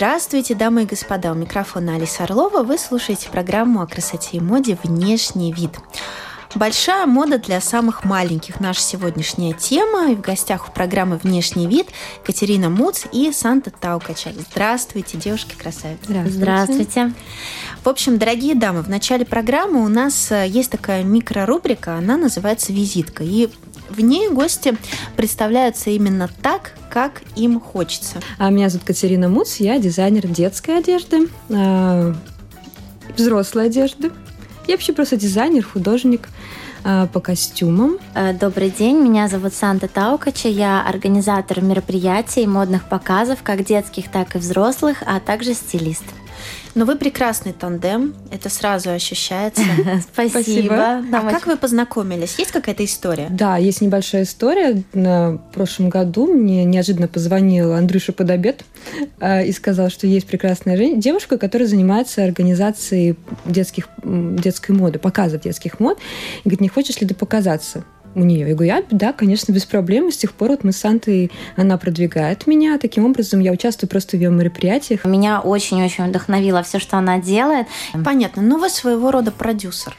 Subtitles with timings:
[0.00, 1.30] Здравствуйте, дамы и господа!
[1.30, 2.62] У микрофона Алиса Орлова.
[2.62, 5.72] Вы слушаете программу о красоте и моде «Внешний вид».
[6.54, 8.60] Большая мода для самых маленьких.
[8.60, 10.10] Наша сегодняшняя тема.
[10.10, 11.88] И в гостях у программы «Внешний вид»
[12.24, 14.30] Катерина Муц и Санта Таукача.
[14.50, 16.02] Здравствуйте, девушки-красавицы.
[16.02, 16.40] Здравствуйте.
[16.40, 17.12] Здравствуйте.
[17.84, 22.72] В общем, дорогие дамы, в начале программы у нас э, есть такая микрорубрика, она называется
[22.72, 23.22] «Визитка».
[23.22, 23.50] И
[23.90, 24.76] в ней гости
[25.16, 28.20] представляются именно так, как им хочется.
[28.38, 32.14] А меня зовут Катерина Муц, я дизайнер детской одежды, э,
[33.16, 34.10] взрослой одежды,
[34.66, 36.28] я вообще просто дизайнер, художник
[36.84, 37.98] э, по костюмам.
[38.14, 44.36] Э, добрый день, меня зовут Санта Таукача, я организатор мероприятий, модных показов, как детских, так
[44.36, 46.04] и взрослых, а также стилист.
[46.74, 49.62] Но вы прекрасный тандем, это сразу ощущается.
[50.12, 51.02] Спасибо.
[51.12, 52.38] А как вы познакомились?
[52.38, 53.28] Есть какая-то история?
[53.30, 54.82] Да, есть небольшая история.
[54.92, 58.64] На прошлом году мне неожиданно позвонил Андрюша Подобед
[59.20, 65.80] э, и сказал, что есть прекрасная девушка, которая занимается организацией детских, детской моды, показов детских
[65.80, 65.98] мод.
[66.44, 67.84] И говорит, не хочешь ли ты показаться?
[68.14, 68.48] У нее.
[68.48, 70.10] Я говорю, я, да, конечно, без проблем.
[70.10, 72.78] с тех пор вот мы с Сантой, она продвигает меня.
[72.78, 75.04] Таким образом, я участвую просто в ее мероприятиях.
[75.04, 77.66] Меня очень-очень вдохновило все, что она делает.
[78.04, 78.42] Понятно.
[78.42, 79.96] Ну, вы своего рода продюсер.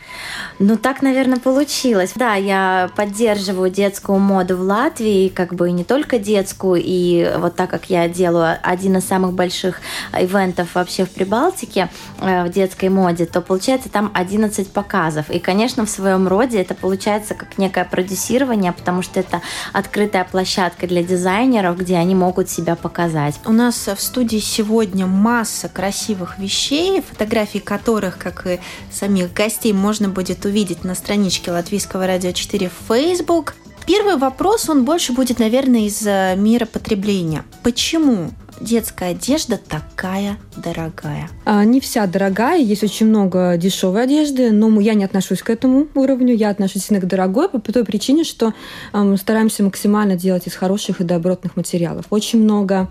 [0.60, 2.14] Ну, так, наверное, получилось.
[2.16, 7.70] Да, я поддерживаю детскую моду в Латвии, как бы не только детскую, и вот так
[7.70, 9.82] как я делаю один из самых больших
[10.14, 15.30] ивентов вообще в Прибалтике э, в детской моде, то получается там 11 показов.
[15.30, 19.42] И, конечно, в своем роде это получается как некая продюсирования, потому что это
[19.74, 23.36] открытая площадка для дизайнеров, где они могут себя показать.
[23.46, 28.60] У нас в студии сегодня масса красивых вещей, фотографии которых, как и
[28.92, 33.54] самих гостей, можно будет увидеть на страничке Латвийского радио 4 в Facebook.
[33.86, 36.02] Первый вопрос, он больше будет, наверное, из
[36.40, 37.44] мира потребления.
[37.64, 41.30] Почему детская одежда такая дорогая?
[41.46, 45.88] А, не вся дорогая, есть очень много дешевой одежды, но я не отношусь к этому
[45.96, 48.54] уровню, я отношусь к дорогой по той причине, что
[48.94, 52.06] э, стараемся максимально делать из хороших и добротных материалов.
[52.10, 52.90] Очень много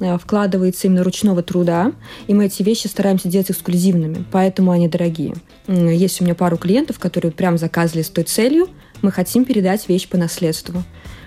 [0.00, 1.92] э, вкладывается именно ручного труда,
[2.26, 5.34] и мы эти вещи стараемся делать эксклюзивными, поэтому они дорогие.
[5.66, 8.68] Есть у меня пару клиентов, которые прям заказывали с той целью,
[9.02, 10.82] мы хотим передать вещь по наследству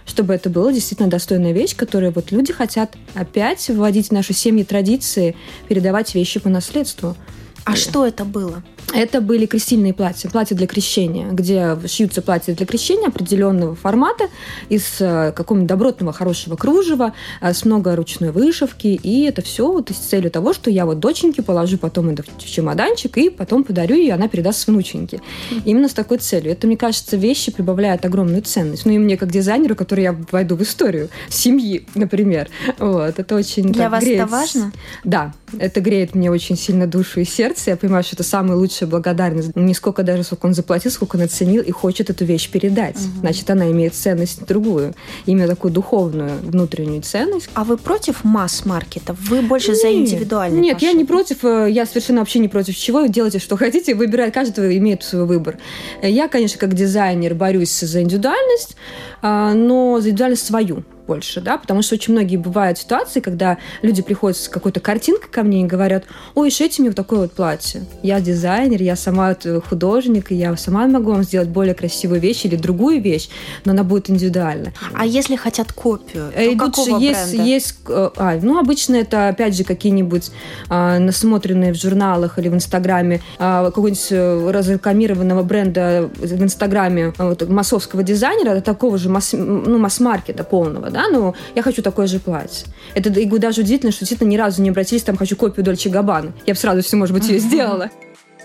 [0.09, 4.63] чтобы это была действительно достойная вещь, которую вот люди хотят опять вводить в наши семьи
[4.63, 5.35] традиции,
[5.67, 7.15] передавать вещи по наследству.
[7.63, 8.63] А что это было?
[8.93, 14.25] Это были крестильные платья, платья для крещения, где шьются платья для крещения определенного формата
[14.67, 18.87] из э, какого-нибудь добротного хорошего кружева э, с много ручной вышивки.
[18.87, 22.45] И это все вот с целью того, что я вот доченьке положу потом это в
[22.45, 25.21] чемоданчик и потом подарю ее, она передаст внученьке.
[25.65, 26.51] Именно с такой целью.
[26.51, 28.85] Это, мне кажется, вещи прибавляют огромную ценность.
[28.85, 32.49] Ну и мне как дизайнеру, который я войду в историю семьи, например.
[32.79, 34.21] Вот, это очень Для вас греет.
[34.21, 34.71] это важно?
[35.03, 37.71] Да, это греет мне очень сильно душу и сердце.
[37.71, 39.55] Я понимаю, что это самый лучший большая благодарность.
[39.55, 42.95] Не сколько даже, сколько он заплатил, сколько он оценил и хочет эту вещь передать.
[42.95, 43.19] Угу.
[43.21, 44.93] Значит, она имеет ценность другую.
[45.25, 47.49] Именно такую духовную внутреннюю ценность.
[47.53, 49.15] А вы против масс-маркета?
[49.19, 50.89] Вы больше нет, за индивидуальный Нет, пошел?
[50.89, 51.43] я не против.
[51.43, 53.05] Э, я совершенно вообще не против чего.
[53.05, 53.95] Делайте, что хотите.
[53.95, 54.33] Выбирать.
[54.33, 55.57] Каждый имеет свой выбор.
[56.01, 58.75] Я, конечно, как дизайнер борюсь за индивидуальность,
[59.21, 64.03] а, но за индивидуальность свою больше, да, потому что очень многие бывают ситуации, когда люди
[64.03, 66.03] приходят с какой-то картинкой ко мне и говорят,
[66.35, 67.81] ой, шейте мне вот такое вот платье.
[68.03, 69.35] Я дизайнер, я сама
[69.67, 73.29] художник, и я сама могу вам сделать более красивую вещь или другую вещь,
[73.65, 74.71] но она будет индивидуальна.
[74.93, 77.49] А если хотят копию, то э, какого есть, бренда?
[77.49, 80.29] есть, э, а, ну, обычно это, опять же, какие-нибудь
[80.69, 87.29] а, насмотренные в журналах или в Инстаграме а, какого-нибудь э, разрекламированного бренда в Инстаграме а,
[87.29, 92.07] вот, массовского дизайнера, такого же масс, ну, масс-маркета полного, да, да, ну, я хочу такое
[92.07, 92.67] же платье.
[92.93, 96.33] Это и даже удивительно, что действительно ни разу не обратились, там, хочу копию Дольче Габбана.
[96.45, 97.89] Я бы сразу все, может быть, ее сделала.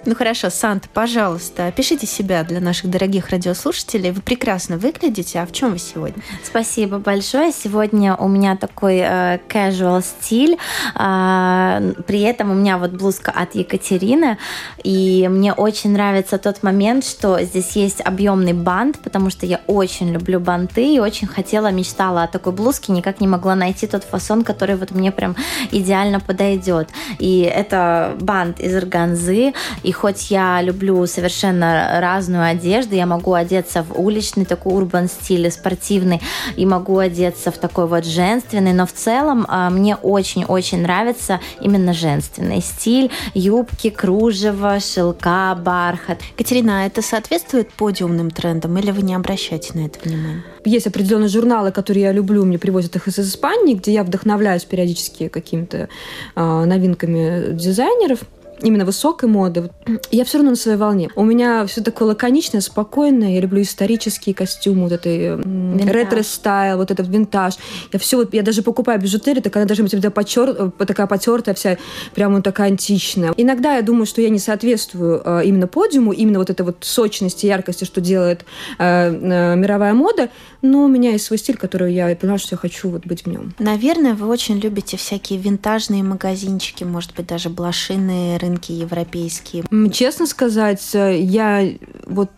[0.06, 4.10] Ну хорошо, Санта, пожалуйста, опишите себя для наших дорогих радиослушателей.
[4.10, 5.40] Вы прекрасно выглядите.
[5.40, 6.22] А в чем вы сегодня?
[6.42, 7.52] Спасибо большое.
[7.52, 10.58] Сегодня у меня такой э, casual стиль.
[10.94, 14.36] Э, при этом у меня вот блузка от Екатерины.
[14.82, 20.12] И мне очень нравится тот момент, что здесь есть объемный бант, потому что я очень
[20.12, 24.44] люблю банты и очень хотела, мечтала о такой блузке, никак не могла найти тот фасон,
[24.44, 25.34] который вот мне прям
[25.70, 26.90] идеально подойдет.
[27.18, 29.54] И это бант из органзы.
[29.82, 35.50] И хоть я люблю совершенно разную одежду, я могу одеться в уличный такой урбан стиль,
[35.50, 36.20] спортивный,
[36.56, 41.94] и могу одеться в такой вот женственный, но в целом а, мне очень-очень нравится именно
[41.94, 46.18] женственный стиль, юбки, кружево, шелка, бархат.
[46.36, 50.44] Катерина, а это соответствует подиумным трендам или вы не обращаете на это внимания?
[50.64, 55.28] Есть определенные журналы, которые я люблю, мне привозят их из Испании, где я вдохновляюсь периодически
[55.28, 55.88] какими-то
[56.34, 58.20] э, новинками дизайнеров
[58.64, 59.70] именно высокой моды,
[60.10, 61.10] я все равно на своей волне.
[61.14, 63.34] У меня все такое лаконичное, спокойное.
[63.34, 67.54] Я люблю исторические костюмы, вот этой ретро- style, вот этот винтаж.
[67.92, 71.06] Я все вот, я даже покупаю бижутерию, так она даже быть всегда потер, э, такая
[71.06, 71.76] потертая вся,
[72.14, 73.32] прямо такая античная.
[73.36, 77.46] Иногда я думаю, что я не соответствую э, именно подиуму, именно вот этой вот сочности,
[77.46, 78.44] яркости, что делает
[78.78, 80.30] э, э, мировая мода,
[80.64, 83.26] но у меня есть свой стиль, который я поняла, что я хочу вот быть в
[83.26, 83.54] нем.
[83.58, 89.64] Наверное, вы очень любите всякие винтажные магазинчики, может быть, даже блошиные рынки европейские.
[89.92, 91.68] Честно сказать, э, я
[92.06, 92.30] вот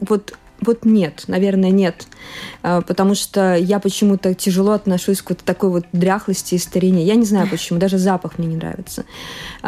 [0.00, 2.06] вот вот нет, наверное, нет.
[2.62, 7.04] А, потому что я почему-то тяжело отношусь к вот такой вот дряхлости и старине.
[7.04, 9.04] Я не знаю почему, даже запах мне не нравится.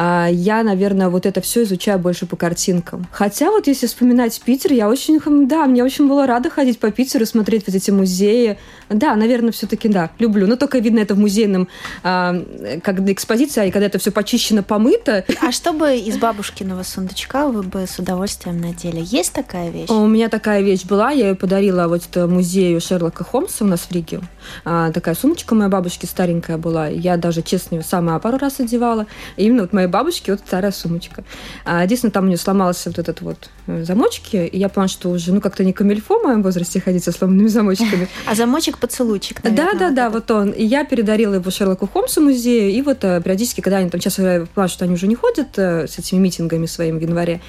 [0.00, 3.08] А, я, наверное, вот это все изучаю больше по картинкам.
[3.10, 5.18] Хотя вот если вспоминать Питер, я очень,
[5.48, 8.58] да, мне очень было рада ходить по Питеру, смотреть вот эти музеи.
[8.88, 10.46] Да, наверное, все-таки да, люблю.
[10.46, 11.66] Но только видно это в музейном,
[12.04, 12.40] а,
[12.84, 15.24] как экспозиция, и когда это все почищено, помыто.
[15.42, 19.02] А что бы из бабушкиного сундучка вы бы с удовольствием надели?
[19.04, 19.90] Есть такая вещь?
[19.90, 23.90] У меня такая вещь была, я ее подарила вот музею Шерлока Холмса у нас в
[23.90, 24.20] Риге.
[24.64, 26.86] А, такая сумочка моей бабушки старенькая была.
[26.86, 29.06] Я даже, честно, ее сама пару раз одевала.
[29.36, 31.24] И именно вот моей бабушки вот старая сумочка.
[31.64, 35.10] А, единственное, там у нее сломался вот этот вот э, замочки, и я поняла, что
[35.10, 38.08] уже, ну, как-то не камильфо в моем возрасте ходить со сломанными замочками.
[38.26, 40.50] А замочек-поцелуйчик, Да, да, да, вот он.
[40.50, 44.18] И я передарила его Шерлоку Холмсу музею, и вот э, периодически, когда они там, сейчас
[44.18, 47.40] я поняла, что они уже не ходят э, с этими митингами своими в январе,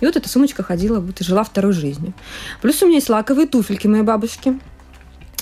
[0.00, 2.12] и вот эта сумочка ходила, вот и жила второй жизнью.
[2.60, 4.58] Плюс у меня есть лаковые туфельки моей бабушки.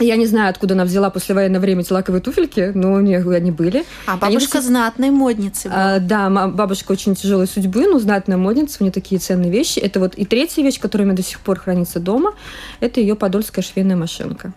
[0.00, 3.18] Я не знаю, откуда она взяла после военного времени эти лаковые туфельки, но у нее
[3.34, 3.84] они были.
[4.06, 5.94] А бабушка они знатной модницы была.
[5.94, 9.78] А, да, бабушка очень тяжелой судьбы, но знатная модница, у нее такие ценные вещи.
[9.78, 12.34] Это вот и третья вещь, которая у меня до сих пор хранится дома,
[12.80, 14.52] это ее подольская швейная машинка.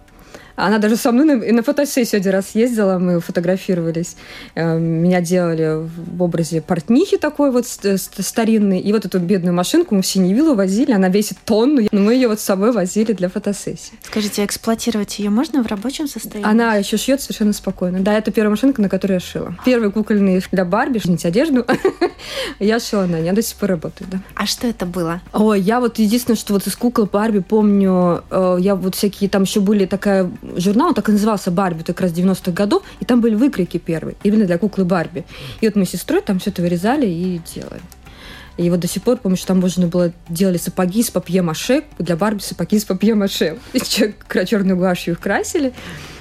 [0.57, 4.18] Она даже со мной на, на фотосессию один раз ездила, мы фотографировались.
[4.56, 8.80] Э, меня делали в образе портнихи такой вот старинный.
[8.80, 10.92] И вот эту бедную машинку мы в Синевиллу возили.
[10.92, 13.94] Она весит тонну, но мы ее вот с собой возили для фотосессии.
[14.01, 16.50] Скажите, эксплуатировать ее можно в рабочем состоянии?
[16.50, 18.00] Она еще шьет совершенно спокойно.
[18.00, 19.56] Да, это первая машинка, на которой я шила.
[19.63, 21.68] Первый кукольный для Барби, шить одежду.
[22.60, 24.19] я шила на ней, до сих пор работает, да.
[24.33, 25.21] А что это было?
[25.33, 29.44] Ой, я вот единственное, что вот из кукол Барби помню, э, я вот всякие, там
[29.44, 33.21] еще были такая журнал, он так и назывался «Барби», как раз 90-х годов, и там
[33.21, 35.25] были выкройки первые, именно для куклы Барби.
[35.61, 37.81] И вот мы с сестрой там все это вырезали и делали.
[38.57, 42.15] И вот до сих пор помню, что там можно было делали сапоги из папье-маше, для
[42.15, 43.59] Барби сапоги из папье-маше.
[43.73, 43.79] И
[44.45, 45.73] черную гуашью их красили,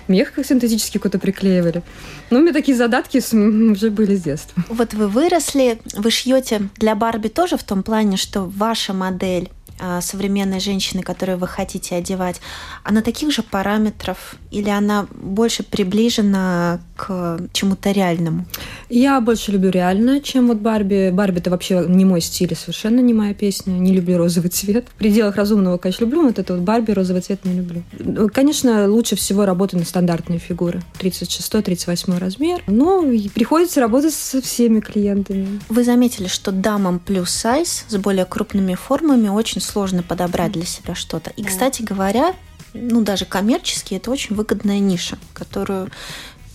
[0.07, 1.83] мех синтетический какой-то приклеивали.
[2.29, 4.63] Ну, у меня такие задатки уже были с детства.
[4.69, 9.51] Вот вы выросли, вы шьете для Барби тоже в том плане, что ваша модель
[10.01, 12.41] современной женщины, которую вы хотите одевать,
[12.83, 18.47] она таких же параметров или она больше приближена к чему-то реальному?
[18.89, 21.11] Я больше люблю реальное, чем вот Барби.
[21.13, 23.73] Барби это вообще не мой стиль, совершенно не моя песня.
[23.73, 24.87] Не люблю розовый цвет.
[24.89, 27.83] В пределах разумного, конечно, люблю, но вот это вот Барби розовый цвет не люблю.
[27.99, 30.83] Ну, конечно, лучше всего работать на стандартные фигуры.
[31.01, 32.63] 36-38 размер.
[32.67, 33.03] Но
[33.35, 35.61] приходится работать со всеми клиентами.
[35.69, 40.95] Вы заметили, что дамам плюс сайз с более крупными формами очень сложно подобрать для себя
[40.95, 41.31] что-то.
[41.31, 42.35] И, кстати говоря,
[42.73, 45.91] ну, даже коммерчески это очень выгодная ниша, которую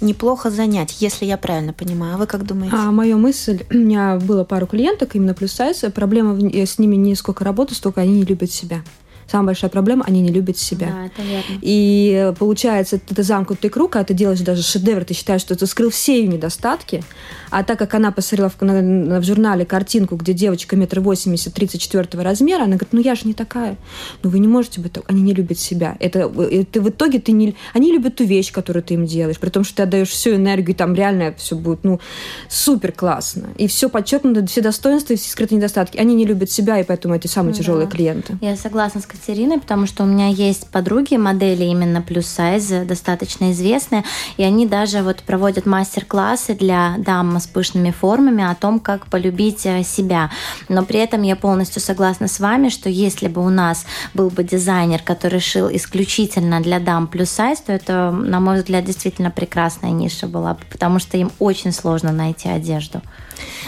[0.01, 2.15] неплохо занять, если я правильно понимаю.
[2.15, 2.75] А вы как думаете?
[2.75, 5.84] А моя мысль, у меня было пару клиенток, именно плюс сайз.
[5.94, 8.84] Проблема с ними не сколько работы, столько они не любят себя.
[9.31, 10.88] Самая большая проблема, они не любят себя.
[10.88, 11.59] Да, это верно.
[11.61, 15.89] И получается, это замкнутый круг, а ты делаешь даже шедевр, ты считаешь, что ты скрыл
[15.89, 17.01] все ее недостатки,
[17.50, 21.81] а так как она посмотрела в, на, в журнале картинку, где девочка метр восемьдесят, тридцать
[21.81, 23.77] четвертого размера, она говорит, ну я же не такая.
[24.21, 25.05] Ну вы не можете быть так.
[25.07, 25.95] Они не любят себя.
[26.00, 27.55] Это, это в итоге ты не...
[27.73, 30.75] Они любят ту вещь, которую ты им делаешь, при том, что ты отдаешь всю энергию,
[30.75, 32.01] и там реально все будет, ну,
[32.50, 33.50] супер классно.
[33.57, 35.97] И все подчеркнуто, все достоинства и все скрытые недостатки.
[35.97, 37.59] Они не любят себя, и поэтому эти самые да.
[37.59, 38.38] тяжелые клиенты.
[38.41, 43.51] Я согласна с Катериной, потому что у меня есть подруги, модели именно плюс сайз, достаточно
[43.51, 44.04] известные,
[44.38, 49.63] и они даже вот проводят мастер-классы для дам с пышными формами о том, как полюбить
[49.66, 50.32] э, себя.
[50.70, 53.86] Но при этом я полностью согласна с вами, что если бы у нас
[54.16, 58.86] был бы дизайнер, который шил исключительно для дам плюс сайз, то это, на мой взгляд,
[58.86, 63.04] действительно прекрасная ниша была, потому что им очень сложно найти одежду.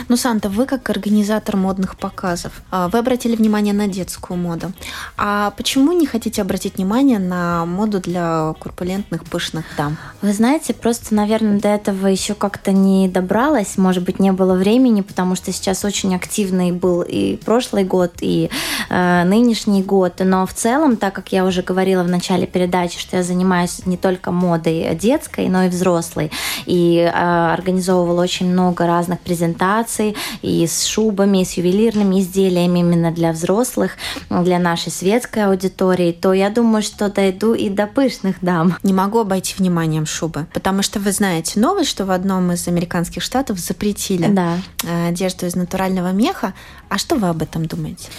[0.10, 4.72] Ну, Санта, вы как организатор модных показов, а, вы обратили внимание на детскую моду.
[5.18, 9.98] А почему не хотите обратить внимание на моду для курпулентных, пышных дам?
[10.22, 15.01] Вы знаете, просто, наверное, до этого еще как-то не добралась, может быть, не было времени,
[15.01, 18.50] потому что сейчас очень активный был и прошлый год, и
[18.89, 20.13] э, нынешний год.
[20.20, 23.98] Но в целом, так как я уже говорила в начале передачи, что я занимаюсь не
[23.98, 26.32] только модой детской, но и взрослой,
[26.65, 32.79] и э, организовывала очень много разных презентаций презентаций и с шубами, и с ювелирными изделиями
[32.79, 33.93] именно для взрослых,
[34.29, 38.75] для нашей светской аудитории, то я думаю, что дойду и до пышных дам.
[38.84, 43.24] Не могу обойти вниманием шубы, потому что вы знаете новость, что в одном из американских
[43.24, 44.58] штатов запретили да.
[44.84, 46.53] Э, одежду из натурального меха.
[46.89, 48.10] А что вы об этом думаете?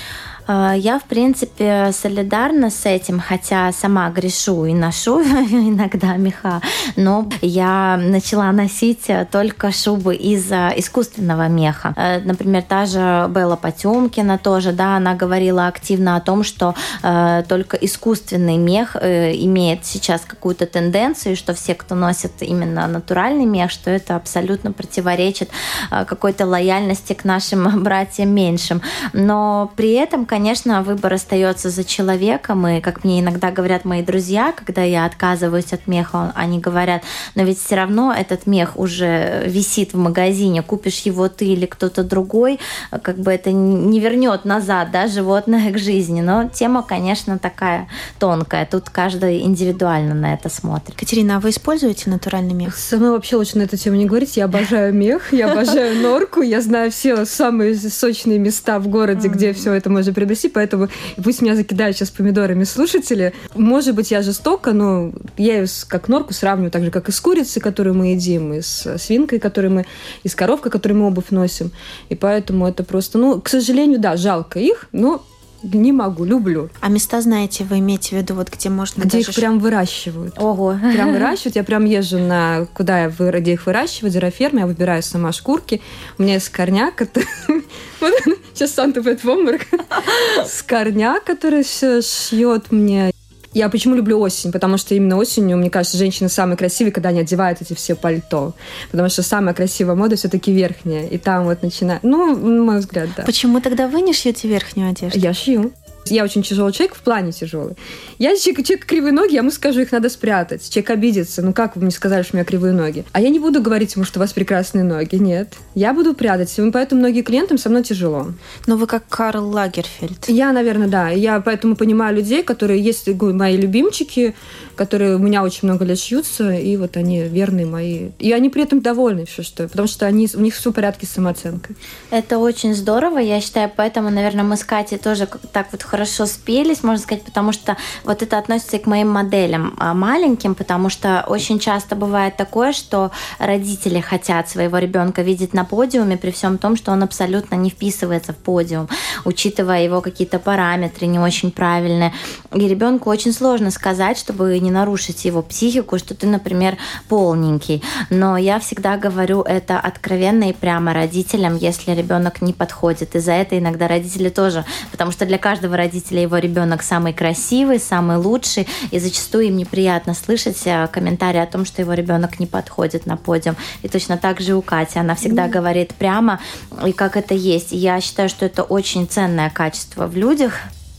[0.46, 6.60] А, я, в принципе, солидарна с этим, хотя сама грешу и ношу иногда меха,
[6.96, 11.94] но я начала носить только шубы из искусственного меха.
[11.96, 17.44] Э, например, та же Белла Потемкина тоже, да, она говорила активно о том, что э,
[17.48, 23.70] только искусственный мех э, имеет сейчас какую-то тенденцию, что все, кто носит именно натуральный мех,
[23.70, 25.50] что это абсолютно противоречит
[25.90, 28.82] какой-то лояльности к нашим братьям меньшим.
[29.12, 34.53] Но при этом, конечно, выбор остается за человеком, и, как мне иногда говорят мои друзья,
[34.53, 37.05] когда я отказываюсь от меха, они говорят,
[37.37, 42.03] но ведь все равно этот мех уже висит в магазине, купишь его ты или кто-то
[42.03, 42.59] другой,
[42.91, 46.21] как бы это не вернет назад, да, животное к жизни.
[46.21, 47.87] Но тема, конечно, такая
[48.19, 48.67] тонкая.
[48.67, 50.97] Тут каждый индивидуально на это смотрит.
[50.97, 52.76] Катерина, а вы используете натуральный мех?
[52.76, 54.37] Со мной вообще лучше на эту тему не говорить.
[54.37, 59.53] Я обожаю мех, я обожаю норку, я знаю все самые сочные места в городе, где
[59.53, 60.88] все это можно приобрести, поэтому
[61.23, 63.35] пусть меня закидают сейчас помидорами слушатели.
[63.54, 67.21] Может быть, я жестока, но я ее как норку сравниваю так же, как и с
[67.21, 69.87] курицей, которую мы едим, и с свинкой, которую мы,
[70.23, 71.71] и с коровкой, которую мы обувь носим.
[72.09, 75.25] И поэтому это просто, ну, к сожалению, да, жалко их, но
[75.62, 76.69] не могу, люблю.
[76.81, 79.31] А места знаете, вы имеете в виду, вот где можно Где даже...
[79.31, 80.35] их прям выращивают.
[80.38, 80.78] Ого.
[80.93, 81.57] Прям выращивают.
[81.57, 82.66] Я прям езжу на...
[82.75, 85.81] Куда я, где их выращивают, зероферма, я выбираю сама шкурки.
[86.19, 87.26] У меня есть корняк, который...
[88.54, 89.62] Сейчас Санта будет в обморок.
[90.46, 93.11] Скорняк, который шьет мне
[93.54, 94.50] я почему люблю осень?
[94.50, 98.54] Потому что именно осенью, мне кажется, женщины самые красивые, когда они одевают эти все пальто.
[98.90, 101.06] Потому что самая красивая мода все-таки верхняя.
[101.06, 102.02] И там вот начинает...
[102.02, 103.23] Ну, на мой взгляд, да.
[103.23, 105.18] Почему тогда вы не шьете верхнюю одежду?
[105.20, 105.73] Я шью.
[106.06, 107.76] Я очень тяжелый человек, в плане тяжелый.
[108.18, 110.68] Я человек, человек кривые ноги, я ему скажу, их надо спрятать.
[110.68, 111.42] Человек обидится.
[111.42, 113.04] Ну как вы мне сказали, что у меня кривые ноги?
[113.12, 115.16] А я не буду говорить ему, что у вас прекрасные ноги.
[115.16, 115.54] Нет.
[115.75, 116.56] Я буду прятать.
[116.58, 118.28] И поэтому многие клиентам со мной тяжело.
[118.66, 120.28] Но вы как Карл Лагерфельд.
[120.28, 121.08] Я, наверное, да.
[121.08, 124.34] Я поэтому понимаю людей, которые есть мои любимчики,
[124.76, 128.11] которые у меня очень много лет шьются, и вот они верные мои.
[128.18, 131.06] И они при этом довольны, все что, потому что они, у них все в порядке
[131.06, 131.76] с самооценкой.
[132.11, 136.82] Это очень здорово, я считаю, поэтому, наверное, мы с Катей тоже так вот хорошо спелись,
[136.82, 141.24] можно сказать, потому что вот это относится и к моим моделям а, маленьким, потому что
[141.28, 146.76] очень часто бывает такое, что родители хотят своего ребенка видеть на подиуме, при всем том,
[146.76, 148.88] что он абсолютно не вписывается в подиум,
[149.24, 152.12] учитывая его какие-то параметры не очень правильные.
[152.52, 156.76] И ребенку очень сложно сказать, чтобы не нарушить его психику, что ты, например,
[157.08, 157.84] полненький.
[158.10, 163.14] Но я всегда говорю это откровенно и прямо родителям, если ребенок не подходит.
[163.14, 167.79] И за это иногда родители тоже, потому что для каждого родителя его ребенок самый красивый,
[167.79, 172.47] самый лучший, и зачастую им неприятно слышать э, комментарии о том, что его ребенок не
[172.47, 173.57] подходит на подиум.
[173.83, 174.99] И точно так же у Кати.
[174.99, 175.50] Она всегда mm.
[175.50, 176.41] говорит прямо,
[176.87, 177.73] и как это есть.
[177.73, 180.55] И я считаю, что это очень ценное качество в людях,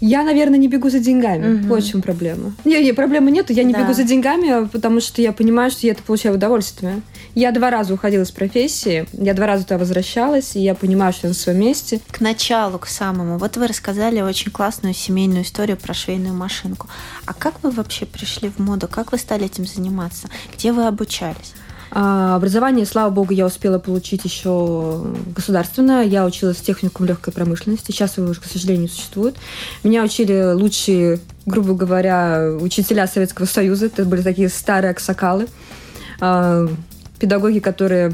[0.08, 1.56] Я, наверное, не бегу за деньгами.
[1.56, 1.68] Угу.
[1.68, 2.54] Вот в чем проблема.
[2.64, 3.54] Не, не, проблемы нету.
[3.54, 3.82] Я не да.
[3.82, 7.02] бегу за деньгами, потому что я понимаю, что я это получаю удовольствие.
[7.34, 11.26] Я два раза уходила из профессии, я два раза туда возвращалась, и я понимаю, что
[11.26, 12.00] я на своем месте.
[12.12, 13.40] К началу, к самому.
[13.40, 16.88] Вот вы рассказали очень классную семейную историю про швейную машинку.
[17.26, 18.88] А как вы вообще пришли в моду?
[18.88, 20.30] Как вы стали этим заниматься?
[20.56, 21.56] Где вы обучались?
[21.92, 25.04] А, образование, слава богу, я успела получить еще
[25.36, 26.04] государственное.
[26.04, 27.92] Я училась в техникум легкой промышленности.
[27.92, 29.36] Сейчас его уже, к сожалению, существует.
[29.84, 33.88] Меня учили лучшие, грубо говоря, учителя Советского Союза.
[33.88, 35.48] Это были такие старые аксакалы.
[36.20, 36.68] А,
[37.20, 38.14] педагоги, которые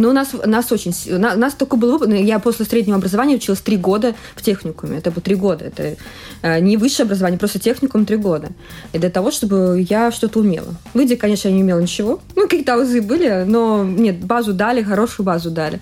[0.00, 0.92] ну, нас, нас очень...
[1.14, 2.12] У нас только был опыт.
[2.12, 4.98] Я после среднего образования училась три года в техникуме.
[4.98, 5.66] Это было три года.
[5.66, 5.96] Это
[6.42, 8.48] э, не высшее образование, просто техникум три года.
[8.92, 10.74] И для того, чтобы я что-то умела.
[10.94, 12.20] Выйдя, конечно, я не умела ничего.
[12.36, 15.80] Ну, какие-то азы были, но нет, базу дали, хорошую базу дали.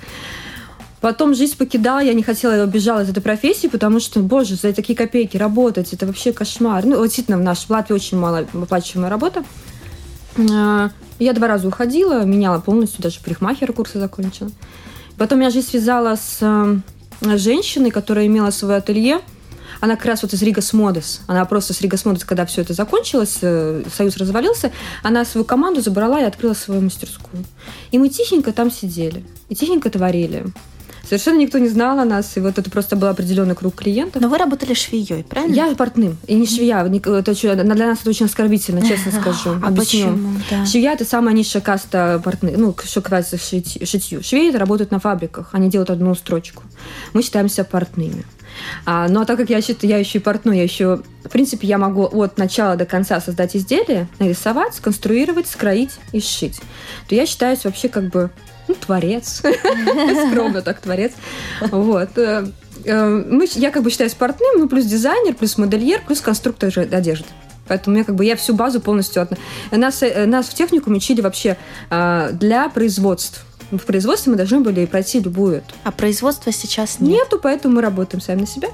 [1.00, 4.72] Потом жизнь покидала, я не хотела, я убежала из этой профессии, потому что, боже, за
[4.72, 6.84] такие копейки работать, это вообще кошмар.
[6.84, 9.44] Ну, действительно, в нашей в Латвии очень мало оплачиваемая работа.
[11.18, 14.50] Я два раза уходила, меняла полностью, даже парикмахера курсы закончила.
[15.16, 19.20] Потом я жизнь связала с э, женщиной, которая имела свое ателье.
[19.80, 21.20] Она как раз вот из Ригас Модес.
[21.26, 24.72] Она просто с Ригас Модес, когда все это закончилось, э, союз развалился,
[25.02, 27.44] она свою команду забрала и открыла свою мастерскую.
[27.90, 29.24] И мы тихенько там сидели.
[29.48, 30.46] И тихенько творили.
[31.08, 34.20] Совершенно никто не знал о нас, и вот это просто был определенный круг клиентов.
[34.20, 35.54] Но вы работали швеей, правильно?
[35.54, 36.84] Я портным, и не швея.
[36.84, 39.58] Это, для нас это очень оскорбительно, честно скажу.
[39.62, 40.34] А почему?
[40.50, 40.66] Да.
[40.66, 44.22] Швея– это самая низшая каста портных, ну, что касается шитью.
[44.22, 46.62] Швеи работают на фабриках, они делают одну строчку.
[47.14, 48.26] Мы считаемся портными.
[48.84, 51.66] А, ну а так как я считаю, я еще и портной, я еще, в принципе,
[51.66, 56.60] я могу от начала до конца создать изделие, нарисовать, сконструировать, скроить и сшить,
[57.08, 58.30] то я считаюсь вообще как бы
[58.68, 59.42] ну, творец.
[60.30, 61.12] Скромно так, творец.
[61.70, 62.16] Вот.
[62.18, 62.46] Э,
[62.84, 67.26] э, мы, я как бы считаюсь портным, ну, плюс дизайнер, плюс модельер, плюс конструктор одежды.
[67.66, 69.32] Поэтому я как бы я всю базу полностью от...
[69.70, 71.56] Нас, э, нас в технику учили вообще
[71.90, 73.44] для производств.
[73.70, 75.62] В производстве мы должны были пройти любую.
[75.84, 77.18] А производства сейчас нет?
[77.18, 78.68] Нету, поэтому мы работаем сами на себя.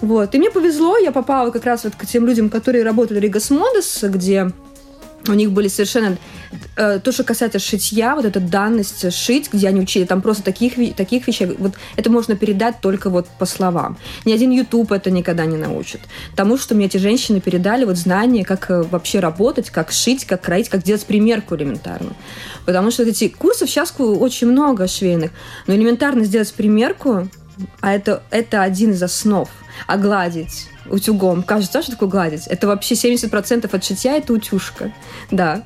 [0.00, 0.34] Вот.
[0.34, 3.50] И мне повезло, я попала как раз вот к тем людям, которые работали в Ригас
[3.50, 4.52] Модес, где
[5.26, 6.16] у них были совершенно...
[6.76, 10.74] Э, то, что касается шитья, вот эта данность шить, где они учили, там просто таких,
[10.96, 13.98] таких вещей, вот это можно передать только вот по словам.
[14.24, 16.00] Ни один YouTube это никогда не научит.
[16.36, 20.42] Тому, что мне эти женщины передали вот знания, как э, вообще работать, как шить, как
[20.42, 22.12] кроить, как делать примерку элементарно.
[22.68, 25.30] Потому что эти курсов сейчас очень много швейных,
[25.66, 27.26] но элементарно сделать примерку,
[27.80, 29.48] а это, это один из основ.
[29.86, 31.42] А гладить, утюгом.
[31.42, 32.46] Кажется, что такое гладить?
[32.46, 34.92] Это вообще 70% от шитья– это утюжка.
[35.30, 35.62] Да.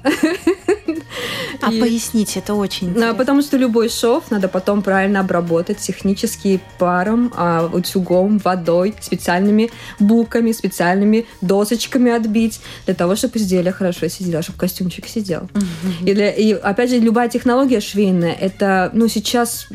[1.61, 1.81] А и...
[1.81, 3.14] поясните, это очень интересно.
[3.14, 10.52] Потому что любой шов надо потом правильно обработать технически паром, а, утюгом, водой, специальными буками,
[10.52, 15.42] специальными досочками отбить, для того, чтобы изделие хорошо сидело, чтобы костюмчик сидел.
[15.52, 16.11] Uh-huh.
[16.11, 19.69] И, для, и опять же, любая технология швейная, это, ну, сейчас,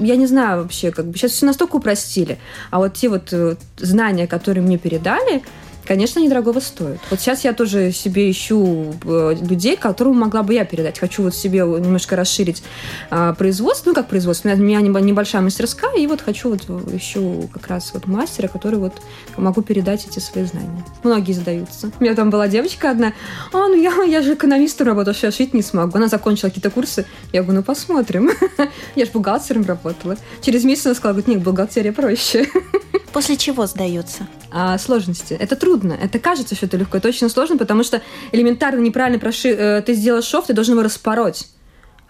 [0.00, 2.38] я не знаю вообще, как бы, сейчас все настолько упростили,
[2.70, 5.42] а вот те вот э, знания, которые мне передали,
[5.86, 6.98] Конечно, они дорогого стоят.
[7.10, 10.98] Вот сейчас я тоже себе ищу э, людей, которым могла бы я передать.
[10.98, 12.62] Хочу вот себе немножко расширить
[13.10, 17.66] а, производство, ну как производство, у меня небольшая мастерская, и вот хочу вот ищу как
[17.66, 18.94] раз вот мастера, который вот
[19.36, 20.84] могу передать эти свои знания.
[21.02, 21.90] Многие задаются.
[22.00, 23.12] У меня там была девочка одна,
[23.52, 25.96] а, ну я, я же экономистом что я шить не смогу.
[25.96, 27.04] Она закончила какие-то курсы.
[27.32, 28.30] Я говорю, ну посмотрим.
[28.94, 30.16] Я же бухгалтером работала.
[30.40, 32.46] Через месяц она сказала, нет, бухгалтерия проще.
[33.14, 34.26] После чего сдаются?
[34.50, 35.34] А, сложности.
[35.34, 35.92] Это трудно.
[35.92, 36.96] Это кажется, что это легко.
[36.96, 39.50] Это очень сложно, потому что элементарно неправильно проши...
[39.50, 41.46] Э, ты сделал шов, ты должен его распороть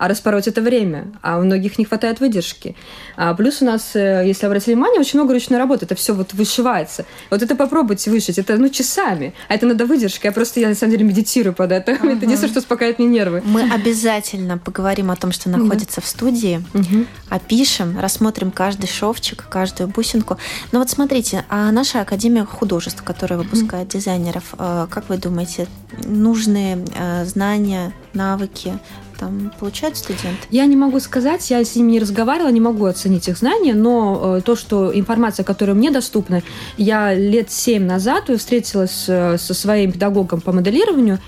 [0.04, 2.76] а распороть это время, а у многих не хватает выдержки.
[3.16, 6.34] А плюс у нас, э, если обратили внимание, очень много ручной работы, это все вот
[6.34, 7.06] вышивается.
[7.30, 10.28] Вот это попробуйте вышить, это ну часами, а это надо выдержка.
[10.28, 11.92] Я просто, я на самом деле медитирую под это.
[12.04, 12.12] Ага.
[12.12, 13.42] Это единственное, что успокаивает мне нервы.
[13.46, 17.06] Мы обязательно поговорим о том, что находится в студии, угу.
[17.30, 20.36] опишем, рассмотрим каждый шовчик, каждую бусинку.
[20.72, 23.98] Но вот смотрите, а наша Академия художеств, которая выпускает угу.
[23.98, 25.66] дизайнеров, э, как вы думаете,
[26.04, 28.78] нужные э, знания, навыки
[29.18, 30.46] там получают студенты?
[30.50, 34.38] Я не могу сказать, я с ними не разговаривала, не могу оценить их знания, но
[34.38, 36.42] э, то, что информация, которая мне доступна,
[36.77, 41.18] я лет семь назад встретилась э, со своим педагогом по моделированию,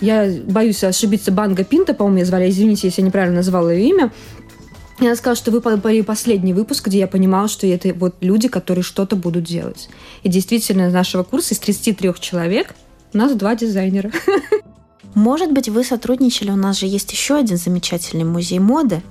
[0.00, 4.12] я боюсь ошибиться, Банга Пинта, по-моему, ее звали, извините, если я неправильно назвала ее имя,
[5.00, 8.48] и она сказала, что вы попали последний выпуск, где я понимала, что это вот люди,
[8.48, 9.88] которые что-то будут делать.
[10.22, 12.74] И действительно, из нашего курса из 33 человек
[13.12, 14.12] у нас два дизайнера.
[15.14, 19.02] Может быть, вы сотрудничали, у нас же есть еще один замечательный музей моды.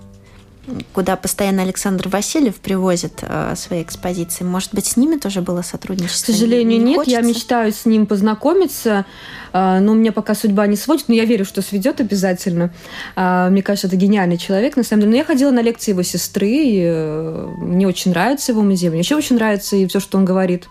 [0.93, 4.45] куда постоянно Александр Васильев привозит э, свои экспозиции.
[4.45, 6.31] Может быть, с ними тоже было сотрудничество?
[6.31, 6.95] К сожалению, не нет.
[6.97, 7.19] Хочется?
[7.19, 9.05] Я мечтаю с ним познакомиться,
[9.51, 12.73] э, но у меня пока судьба не сводит, но я верю, что сведет обязательно.
[13.15, 15.11] Э, мне кажется, это гениальный человек, на самом деле.
[15.11, 18.89] Но я ходила на лекции его сестры, и э, мне очень нравится его музей.
[18.89, 20.67] Мне еще очень нравится и все, что он говорит.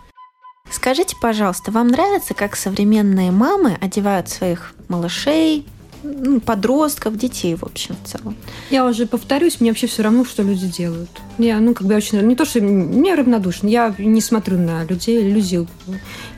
[0.73, 5.67] Скажите, пожалуйста, вам нравится, как современные мамы одевают своих малышей,
[6.03, 8.37] ну, подростков, детей, в общем, в целом.
[8.71, 11.11] Я уже повторюсь, мне вообще все равно, что люди делают.
[11.39, 12.21] Я, ну, как бы очень...
[12.23, 15.67] Не то, что мне равнодушно, я не смотрю на людей, люди...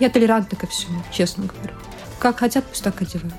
[0.00, 1.74] Я толерантна ко всему, честно говоря.
[2.18, 3.34] Как хотят, пусть так одевают.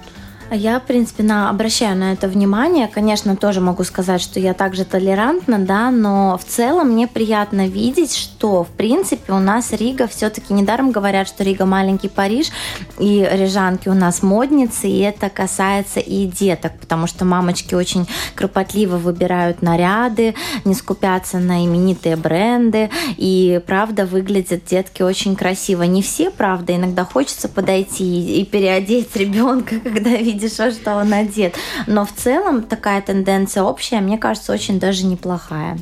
[0.51, 2.88] Я, в принципе, на, обращаю на это внимание.
[2.88, 8.15] Конечно, тоже могу сказать, что я также толерантна, да, но в целом мне приятно видеть,
[8.15, 12.51] что, в принципе, у нас Рига все-таки недаром говорят, что Рига маленький Париж,
[12.99, 18.97] и рижанки у нас модницы, и это касается и деток, потому что мамочки очень кропотливо
[18.97, 25.84] выбирают наряды, не скупятся на именитые бренды, и, правда, выглядят детки очень красиво.
[25.84, 31.56] Не все, правда, иногда хочется подойти и переодеть ребенка, когда видишь видишь, что он одет.
[31.88, 35.78] Но в целом такая тенденция общая, мне кажется, очень даже неплохая.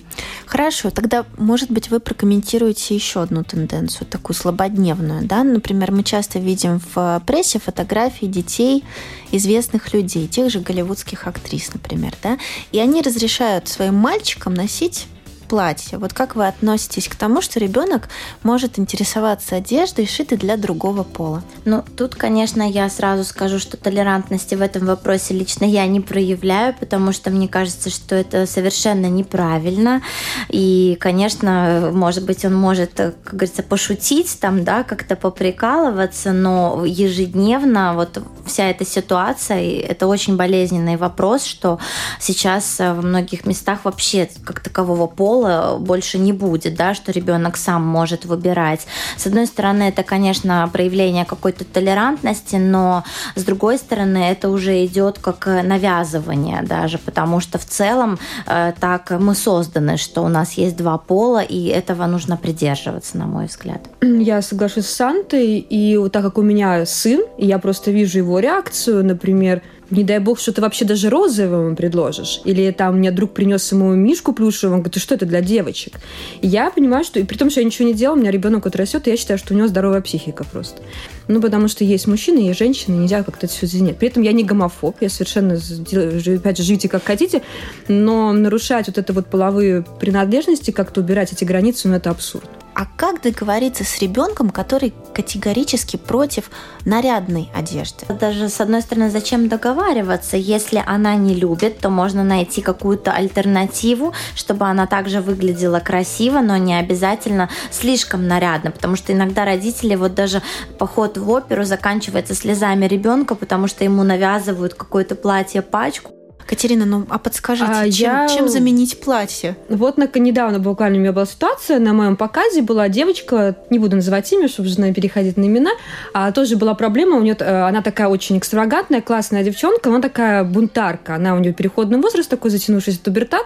[0.45, 5.23] Хорошо, тогда, может быть, вы прокомментируете еще одну тенденцию, такую слабодневную.
[5.23, 5.43] Да?
[5.43, 8.83] Например, мы часто видим в прессе фотографии детей
[9.31, 12.13] известных людей, тех же голливудских актрис, например.
[12.21, 12.37] Да?
[12.71, 15.07] И они разрешают своим мальчикам носить
[15.53, 15.99] платье.
[15.99, 18.09] Вот как вы относитесь к тому, что ребенок
[18.41, 21.43] может интересоваться одеждой, шитой для другого пола?
[21.63, 26.73] Ну, тут, конечно, я сразу скажу, что толерантности в этом вопросе лично я не проявляю,
[26.73, 30.01] потому что мне кажется, что это совершенно неправильно.
[30.49, 37.93] И, конечно, может быть, он может, как говорится, пошутить там, да, как-то поприкалываться, но ежедневно
[37.93, 41.77] вот вся эта ситуация, это очень болезненный вопрос, что
[42.19, 47.57] сейчас во многих местах вообще как такового пола пола больше не будет, да, что ребенок
[47.57, 48.87] сам может выбирать.
[49.17, 53.03] С одной стороны, это, конечно, проявление какой-то толерантности, но
[53.35, 59.11] с другой стороны, это уже идет как навязывание даже, потому что в целом э, так
[59.19, 63.81] мы созданы, что у нас есть два пола, и этого нужно придерживаться, на мой взгляд.
[64.01, 68.39] Я соглашусь с Сантой, и вот так как у меня сын, я просто вижу его
[68.39, 69.61] реакцию, например,
[69.93, 72.41] не дай бог, что ты вообще даже розового ему предложишь.
[72.45, 75.99] Или там мне друг принес ему мишку плюшевую, он говорит, что это для девочек?
[76.41, 78.65] И я понимаю, что, и при том, что я ничего не делала, у меня ребенок
[78.65, 80.81] вот растет, и я считаю, что у него здоровая психика просто.
[81.27, 83.97] Ну, потому что есть мужчины, есть женщины, нельзя как-то это все извинять.
[83.97, 87.41] При этом я не гомофоб, я совершенно, опять же, живите как хотите,
[87.87, 92.49] но нарушать вот это вот половые принадлежности, как-то убирать эти границы, ну, это абсурд.
[92.75, 96.49] А как договориться с ребенком, который категорически против
[96.85, 98.05] нарядной одежды?
[98.07, 100.37] Даже с одной стороны, зачем договариваться?
[100.37, 106.57] Если она не любит, то можно найти какую-то альтернативу, чтобы она также выглядела красиво, но
[106.57, 110.41] не обязательно слишком нарядно, потому что иногда родители вот даже
[110.79, 116.11] поход в оперу заканчивается слезами ребенка, потому что ему навязывают какое-то платье-пачку.
[116.45, 118.27] Катерина, ну а подскажите, а чем, я...
[118.27, 119.55] чем заменить платье?
[119.69, 123.95] Вот на, недавно буквально у меня была ситуация, на моем показе была девочка, не буду
[123.95, 125.71] называть имя, чтобы же переходить на имена,
[126.13, 130.43] а тоже была проблема, у нее, э, она такая очень экстравагантная, классная девчонка, она такая
[130.43, 133.45] бунтарка, она у нее переходный возраст такой, затянувшийся тубертат,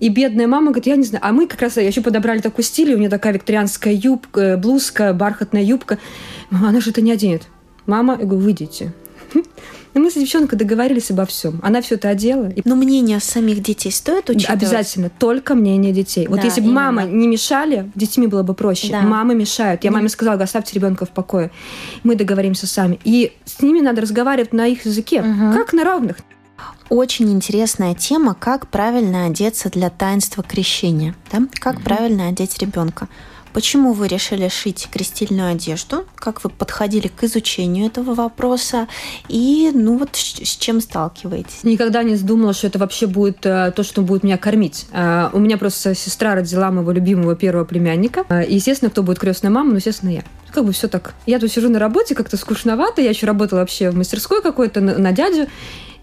[0.00, 2.94] и бедная мама говорит, я не знаю, а мы как раз еще подобрали такой стиль,
[2.94, 5.98] у нее такая викторианская юбка, блузка, бархатная юбка.
[6.50, 7.48] Она же это не оденет.
[7.86, 8.92] Мама, я говорю, выйдите.
[9.94, 11.60] И мы с девчонкой договорились обо всем.
[11.62, 12.52] Она все это одела.
[12.64, 14.62] Но мнение самих детей стоит учитывать?
[14.62, 15.10] Обязательно.
[15.10, 16.26] Только мнение детей.
[16.28, 18.92] Вот да, если бы мама не мешали, детьми было бы проще.
[18.92, 19.00] Да.
[19.00, 19.84] Мамы мешают.
[19.84, 19.96] Я да.
[19.96, 21.50] маме сказала, оставьте ребенка в покое.
[22.04, 23.00] Мы договоримся сами.
[23.04, 25.20] И с ними надо разговаривать на их языке.
[25.20, 25.54] Угу.
[25.54, 26.18] Как на равных.
[26.88, 31.14] Очень интересная тема, как правильно одеться для таинства крещения.
[31.32, 31.42] Да?
[31.54, 31.82] Как угу.
[31.82, 33.08] правильно одеть ребенка.
[33.52, 36.06] Почему вы решили шить крестильную одежду?
[36.14, 38.88] Как вы подходили к изучению этого вопроса?
[39.28, 41.64] И, ну вот, с чем сталкиваетесь?
[41.64, 44.86] Никогда не думала, что это вообще будет э, то, что будет меня кормить.
[44.92, 48.24] Э, у меня просто сестра родила моего любимого первого племянника.
[48.28, 49.70] Э, естественно, кто будет крестная мама?
[49.70, 51.14] Ну, естественно, я как бы все так.
[51.26, 53.02] Я тут сижу на работе, как-то скучновато.
[53.02, 55.48] Я еще работала вообще в мастерской какой-то на, на дядю.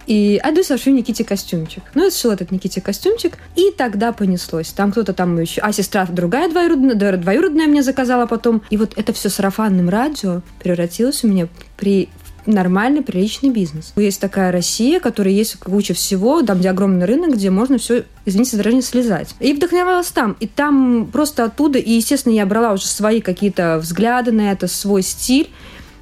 [0.08, 1.84] И отдай Сашу Никите костюмчик.
[1.94, 4.70] Ну, я сшила этот Никите костюмчик, и тогда понеслось.
[4.70, 5.62] Там кто-то там еще...
[5.62, 8.62] А сестра другая двоюродная, двоюродная мне заказала потом.
[8.70, 12.10] И вот это все сарафанным радио превратилось у меня при
[12.46, 13.94] нормальный, приличный бизнес.
[13.96, 18.52] Есть такая Россия, которая есть куча всего, там, где огромный рынок, где можно все, извините
[18.52, 19.36] за выражение, слезать.
[19.40, 20.36] И вдохновлялась там.
[20.40, 25.02] И там просто оттуда, и, естественно, я брала уже свои какие-то взгляды на это, свой
[25.02, 25.50] стиль,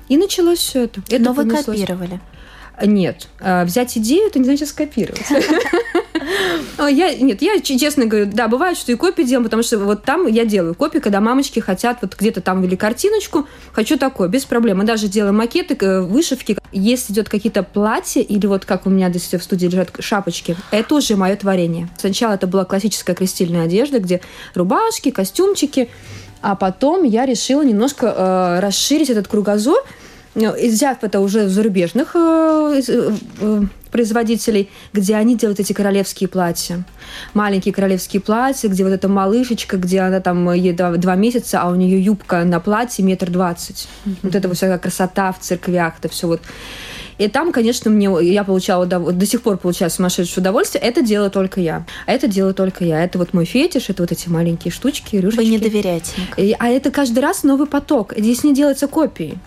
[0.09, 1.01] и началось все это.
[1.09, 2.19] это Но вы копировали.
[2.81, 3.27] Нет.
[3.39, 5.25] А, взять идею, это не значит скопировать.
[6.79, 10.27] Я, нет, я честно говорю, да, бывает, что и копии делаем, потому что вот там
[10.27, 14.79] я делаю копии, когда мамочки хотят вот где-то там или картиночку, хочу такое, без проблем.
[14.79, 16.57] Мы даже делаем макеты, вышивки.
[16.71, 20.95] Если идет какие-то платья или вот как у меня здесь в студии лежат шапочки, это
[20.95, 21.89] уже мое творение.
[21.97, 24.21] Сначала это была классическая крестильная одежда, где
[24.55, 25.89] рубашки, костюмчики,
[26.41, 29.85] а потом я решила немножко э, расширить этот кругозор,
[30.35, 36.83] взяв это уже в зарубежных э, э, производителей, где они делают эти королевские платья.
[37.33, 41.69] Маленькие королевские платья, где вот эта малышечка, где она там ей два, два месяца, а
[41.69, 43.87] у нее юбка на платье метр двадцать.
[44.05, 44.15] Mm-hmm.
[44.23, 46.41] Вот это вот вся красота в церквях, это все вот.
[47.19, 50.83] И там, конечно, мне я получала до сих пор получаю сумасшедшее удовольствие.
[50.83, 51.85] Это делаю только я.
[52.07, 53.03] А это делаю только я.
[53.03, 55.43] Это вот мой фетиш, это вот эти маленькие штучки, рюшечки.
[55.43, 56.11] Вы не доверяете.
[56.37, 58.15] И, а это каждый раз новый поток.
[58.17, 59.37] Здесь не делается копии.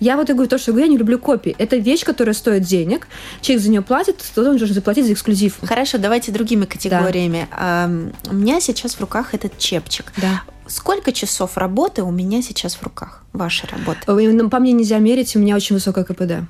[0.00, 1.54] Я вот и говорю то, что я не люблю копии.
[1.58, 3.08] Это вещь, которая стоит денег.
[3.40, 5.58] Человек за нее платит, то он должен заплатить за эксклюзив.
[5.62, 7.48] Хорошо, давайте другими категориями.
[7.50, 7.90] Да.
[8.30, 10.12] У меня сейчас в руках этот чепчик.
[10.16, 10.42] Да.
[10.66, 13.22] Сколько часов работы у меня сейчас в руках?
[13.32, 14.00] Вашей работы?
[14.48, 16.48] По мне нельзя мерить, у меня очень высокое КПД.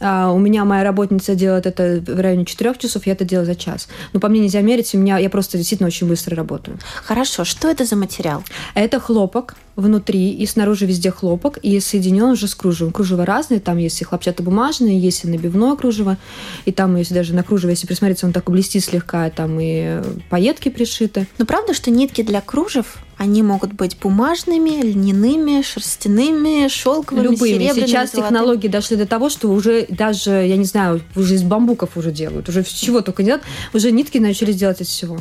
[0.00, 3.54] А у меня моя работница делает это в районе 4 часов, я это делаю за
[3.54, 3.88] час.
[4.12, 6.78] Но по мне нельзя мерить, у меня я просто действительно очень быстро работаю.
[7.04, 8.42] Хорошо, что это за материал?
[8.74, 12.92] Это хлопок внутри и снаружи везде хлопок, и соединен уже с кружевом.
[12.92, 16.16] Кружево разные, там есть и хлопчатобумажное, есть и набивное кружево,
[16.64, 20.68] и там есть даже на кружево, если присмотреться, он так блестит слегка, там и пайетки
[20.68, 21.26] пришиты.
[21.38, 27.48] Но правда, что нитки для кружев они могут быть бумажными, льняными, шерстяными, шелковыми, Любыми.
[27.48, 27.86] серебряными.
[27.86, 28.22] Сейчас золотыми.
[28.22, 32.48] технологии дошли до того, что уже даже, я не знаю, уже из бамбуков уже делают.
[32.48, 33.42] Уже чего только нет.
[33.72, 35.18] Уже нитки начали делать из всего.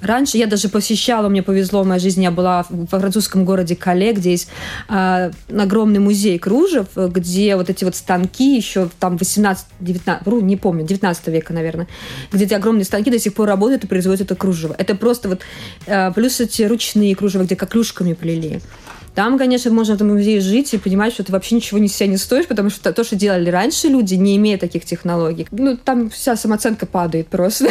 [0.00, 3.95] Раньше я даже посещала, мне повезло в моей жизни, я была в французском городе Кале,
[4.12, 4.48] где есть
[4.88, 10.86] э, огромный музей кружев, где вот эти вот станки еще там 18, 19, не помню,
[10.86, 11.88] 19 века, наверное,
[12.32, 14.74] где эти огромные станки до сих пор работают и производят это кружево.
[14.78, 15.40] Это просто вот
[15.86, 18.60] э, плюс эти ручные кружева где коклюшками плели.
[19.16, 22.06] Там, конечно, можно в этом музее жить и понимать, что ты вообще ничего не себя
[22.06, 26.10] не стоишь, потому что то, что делали раньше люди, не имея таких технологий, ну, там
[26.10, 27.66] вся самооценка падает просто.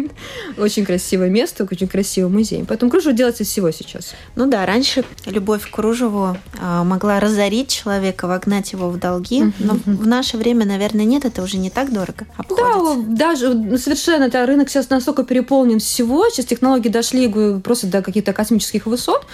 [0.56, 2.64] Очень красивое место, очень красивый музей.
[2.66, 4.14] Поэтому кружево делается из всего сейчас.
[4.34, 9.74] Ну да, раньше любовь к кружеву а, могла разорить человека, вогнать его в долги, но
[9.84, 12.96] в наше время, наверное, нет, это уже не так дорого обходится.
[13.08, 17.28] Да, даже совершенно, это рынок сейчас настолько переполнен всего, сейчас технологии дошли
[17.60, 19.26] просто до каких-то космических высот,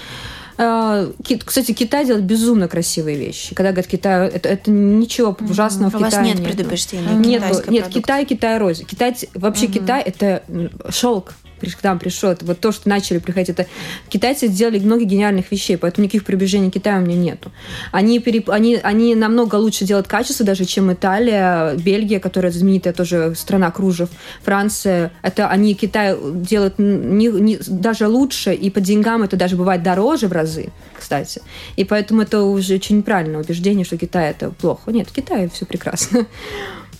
[0.56, 3.54] кстати, Китай делает безумно красивые вещи.
[3.54, 6.04] Когда говорят Китай, это, это ничего ужасного mm-hmm.
[6.04, 6.36] в Китае нет.
[6.36, 7.14] У вас нет предубеждений.
[7.14, 8.84] Нет, нет Китай, Китай розе.
[8.84, 9.72] Китай, вообще mm-hmm.
[9.72, 10.42] Китай это
[10.90, 11.34] шелк
[11.72, 13.66] к нам это вот то, что начали приходить, это
[14.08, 17.52] китайцы сделали много гениальных вещей, поэтому никаких приближений к Китаю у меня нету.
[17.92, 18.50] Они, переп...
[18.50, 24.10] они, они намного лучше делают качество даже, чем Италия, Бельгия, которая знаменитая тоже страна кружев,
[24.42, 25.12] Франция.
[25.22, 30.28] Это они Китай делают не, не, даже лучше, и по деньгам это даже бывает дороже
[30.28, 31.42] в разы, кстати.
[31.76, 34.90] И поэтому это уже очень правильное убеждение, что Китай это плохо.
[34.90, 36.26] Нет, в Китае все прекрасно.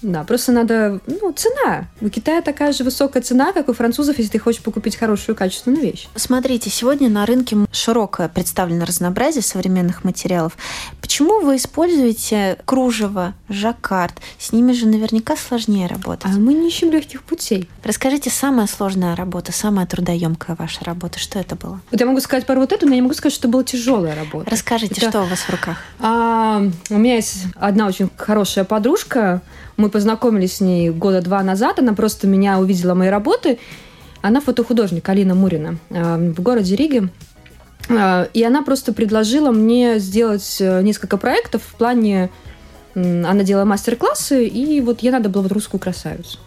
[0.05, 1.87] Да, просто надо, ну, цена.
[2.03, 5.83] У Китая такая же высокая цена, как у французов, если ты хочешь покупить хорошую качественную
[5.83, 6.09] вещь.
[6.15, 10.59] Смотрите, сегодня на рынке широкое представлено разнообразие современных материалов.
[11.01, 14.15] Почему вы используете кружево, жаккард?
[14.39, 16.27] С ними же наверняка сложнее работать.
[16.27, 17.69] А мы не ищем легких путей.
[17.83, 21.81] Расскажите, самая сложная работа, самая трудоемкая ваша работа, что это было?
[21.91, 23.65] Вот я могу сказать про вот эту, но я не могу сказать, что это была
[23.65, 24.51] тяжелая работа.
[24.51, 25.09] Расскажите, это...
[25.09, 25.79] что у вас в руках?
[25.99, 29.41] А, у меня есть одна очень хорошая подружка,
[29.77, 31.79] мы познакомились с ней года два назад.
[31.79, 33.59] Она просто меня увидела мои работы.
[34.23, 37.09] Она фотохудожник Алина Мурина э, в городе Риге.
[37.89, 42.31] Э, и она просто предложила мне сделать э, несколько проектов в плане...
[42.97, 46.39] Она делала мастер-классы, и вот ей надо было вот русскую красавицу.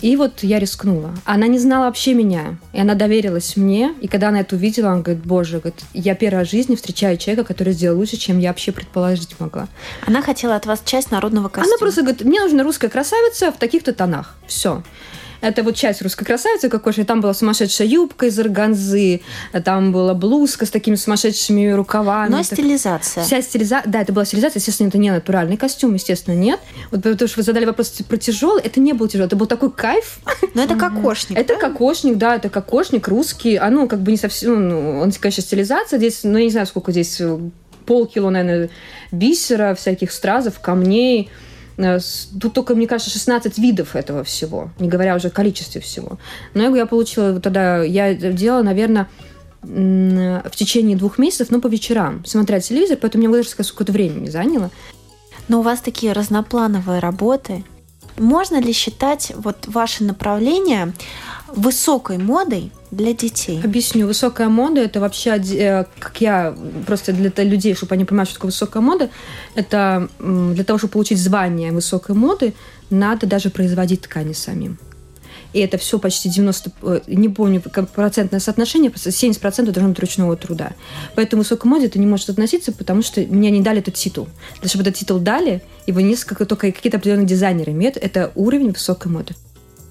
[0.00, 1.14] И вот я рискнула.
[1.24, 2.58] Она не знала вообще меня.
[2.72, 3.94] И она доверилась мне.
[4.00, 7.16] И когда она это увидела, она говорит, боже, говорит, я первый раз в жизни встречаю
[7.16, 9.68] человека, который сделал лучше, чем я вообще предположить могла.
[10.06, 11.74] Она хотела от вас часть народного костюма.
[11.74, 14.34] Она просто говорит, мне нужна русская красавица в таких-то тонах.
[14.46, 14.82] Все.
[15.44, 17.04] Это вот часть русской красавицы какой-то.
[17.04, 19.20] Там была сумасшедшая юбка из органзы,
[19.64, 22.30] там была блузка с такими сумасшедшими рукавами.
[22.30, 23.24] Но стилизация.
[23.24, 23.90] Вся стилизация.
[23.90, 24.60] Да, это была стилизация.
[24.60, 26.60] Естественно, это не натуральный костюм, естественно, нет.
[26.90, 28.62] Вот потому что вы задали вопрос про тяжелый.
[28.62, 30.18] Это не был тяжелый, это был такой кайф.
[30.54, 31.38] Но это кокошник.
[31.38, 33.56] Это кокошник, да, это кокошник русский.
[33.56, 36.66] А ну, как бы не совсем, ну, он, конечно, стилизация здесь, но я не знаю,
[36.66, 37.20] сколько здесь
[37.84, 38.70] полкило, наверное,
[39.12, 41.30] бисера, всяких стразов, камней.
[41.76, 41.98] Э,
[42.40, 46.18] тут только, мне кажется, 16 видов этого всего, не говоря уже о количестве всего.
[46.54, 49.08] Но я получила тогда, я делала, наверное,
[49.62, 54.70] в течение двух месяцев, но по вечерам, смотря телевизор, поэтому мне даже сколько-то времени заняло.
[55.48, 57.64] Но у вас такие разноплановые работы.
[58.18, 60.92] Можно ли считать вот ваше направление
[61.48, 63.60] высокой модой для детей?
[63.62, 64.06] Объясню.
[64.06, 68.50] Высокая мода– это вообще, э, как я, просто для людей, чтобы они понимали, что такое
[68.50, 69.10] высокая мода,
[69.54, 72.54] это для того, чтобы получить звание высокой моды,
[72.90, 74.78] надо даже производить ткани самим.
[75.54, 80.72] И это все почти 90, э, не помню процентное соотношение, 70% должно быть ручного труда.
[81.14, 84.28] Поэтому высокой моде это не может относиться, потому что мне не дали этот титул.
[84.60, 89.12] Для чтобы этот титул дали, его несколько только какие-то определенные дизайнеры имеют, это уровень высокой
[89.12, 89.34] моды.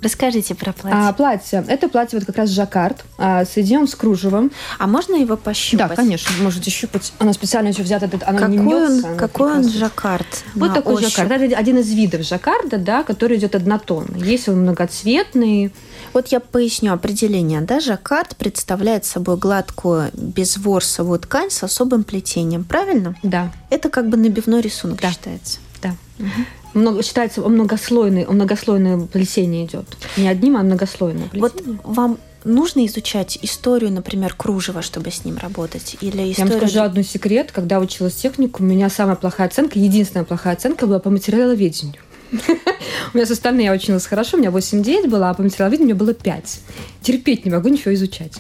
[0.03, 0.99] Расскажите про платье.
[0.99, 1.63] А, платье.
[1.67, 3.03] Это платье вот как раз жаккард.
[3.17, 4.51] А, соединен с кружевом.
[4.77, 5.89] А можно его пощупать?
[5.89, 7.13] Да, конечно, можете щупать.
[7.19, 9.11] Она специально еще взята, она какой не мнется.
[9.11, 10.27] Он, какой он жаккард?
[10.55, 11.15] Вот такой ощупь.
[11.15, 11.41] жаккард.
[11.41, 14.19] Это один из видов жаккарда, да, который идет однотонный.
[14.19, 15.73] Есть он многоцветный.
[16.13, 17.61] Вот я поясню определение.
[17.61, 23.15] Да, жаккард представляет собой гладкую безворсовую ткань с особым плетением, правильно?
[23.23, 23.51] Да.
[23.69, 25.11] Это как бы набивной рисунок да.
[25.11, 25.59] считается.
[25.81, 25.95] Да.
[26.19, 26.27] Угу
[26.73, 29.85] много, считается многослойный, многослойное плесение идет.
[30.17, 31.79] Не одним, а многослойное плесение.
[31.83, 35.97] Вот вам нужно изучать историю, например, кружева, чтобы с ним работать?
[36.01, 36.35] Или историю...
[36.37, 37.51] Я вам скажу одну секрет.
[37.51, 42.01] Когда училась технику, у меня самая плохая оценка, единственная плохая оценка была по материаловедению.
[43.13, 45.99] У меня с остальными я училась хорошо, у меня 8-9 было, а по материаловедению меня
[45.99, 46.59] было 5.
[47.03, 48.33] Терпеть не могу ничего изучать.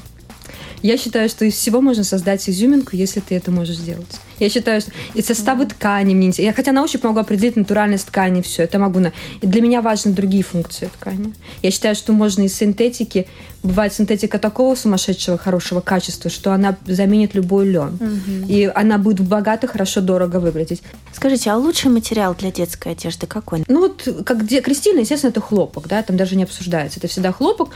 [0.83, 4.19] Я считаю, что из всего можно создать изюминку, если ты это можешь сделать.
[4.39, 6.49] Я считаю, что и составы ткани мне интересны.
[6.49, 8.99] Я хотя на ощупь могу определить натуральность ткани, все это могу.
[8.99, 9.13] На...
[9.41, 11.33] И для меня важны другие функции ткани.
[11.61, 13.27] Я считаю, что можно из синтетики
[13.63, 17.95] бывает синтетика такого сумасшедшего хорошего качества, что она заменит любой лен.
[17.95, 18.47] Угу.
[18.47, 20.83] И она будет богато, хорошо, дорого выглядеть.
[21.13, 23.63] Скажите, а лучший материал для детской одежды какой?
[23.67, 26.99] Ну вот, как где крестильный, естественно, это хлопок, да, там даже не обсуждается.
[26.99, 27.69] Это всегда хлопок,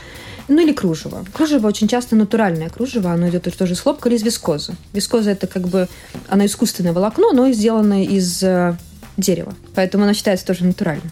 [0.48, 1.24] ну или кружево.
[1.32, 4.74] Кружево очень часто натуральное кружево, оно идет тоже из хлопка или из вискозы.
[4.92, 5.88] Вискоза это как бы,
[6.28, 8.76] оно искусственное волокно, но сделано из э,
[9.18, 9.54] дерева.
[9.74, 11.10] Поэтому оно считается тоже натуральным.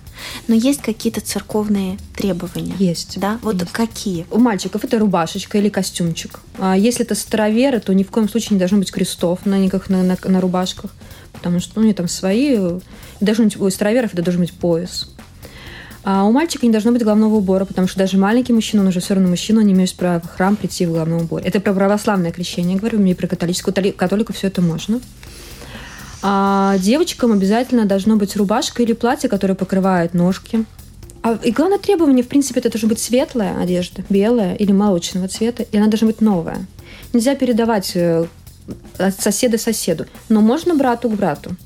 [0.49, 2.75] Но есть какие-то церковные требования?
[2.79, 3.19] Есть.
[3.19, 3.39] Да?
[3.43, 3.73] Вот есть.
[3.73, 4.27] какие?
[4.31, 6.41] У мальчиков это рубашечка или костюмчик.
[6.59, 9.91] А если это староверы, то ни в коем случае не должно быть крестов на никаких
[9.91, 10.95] на, на, на рубашках.
[11.33, 12.59] Потому что ну, они там свои.
[13.21, 15.09] Должен быть, у староверов это должен быть пояс.
[16.09, 19.01] А у мальчика не должно быть головного убора, потому что даже маленький мужчина, он уже
[19.01, 21.45] все равно мужчина, он не имеет права в храм прийти в головном уборе.
[21.45, 25.01] Это про православное крещение, говорю, мне про католическую, католику все это можно.
[26.23, 30.65] А девочкам обязательно должно быть рубашка или платье, которое покрывает ножки.
[31.23, 35.65] А, и главное требование, в принципе, это должна быть светлая одежда, белая или молочного цвета,
[35.65, 36.65] и она должна быть новая.
[37.13, 38.27] Нельзя передавать э,
[38.99, 41.57] от соседа соседу, но можно брату к брату.